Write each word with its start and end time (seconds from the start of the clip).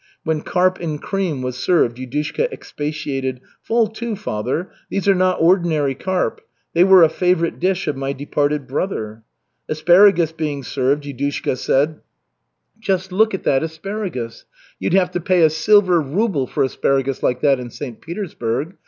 When 0.23 0.41
carp 0.41 0.79
in 0.79 0.97
cream 0.97 1.43
was 1.43 1.57
served, 1.57 1.97
Yudushka 1.99 2.51
expatiated: 2.51 3.39
"Fall 3.61 3.85
to, 3.89 4.15
Father. 4.15 4.71
These 4.89 5.07
are 5.07 5.13
not 5.13 5.39
ordinary 5.39 5.93
carp. 5.93 6.41
They 6.73 6.83
were 6.83 7.03
a 7.03 7.07
favorite 7.07 7.59
dish 7.59 7.87
of 7.87 7.95
my 7.95 8.11
departed 8.11 8.65
brother." 8.65 9.21
Asparagus 9.69 10.31
being 10.31 10.63
served, 10.63 11.03
Yudushka 11.03 11.55
said: 11.55 11.99
"Just 12.79 13.11
look 13.11 13.35
at 13.35 13.43
that 13.43 13.61
asparagus! 13.61 14.45
You'd 14.79 14.93
have 14.95 15.11
to 15.11 15.19
pay 15.21 15.43
a 15.43 15.51
silver 15.51 16.01
ruble 16.01 16.47
for 16.47 16.63
asparagus 16.63 17.21
like 17.21 17.41
that 17.41 17.59
in 17.59 17.69
St. 17.69 18.01
Petersburg. 18.01 18.77